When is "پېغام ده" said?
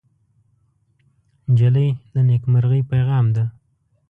2.91-3.43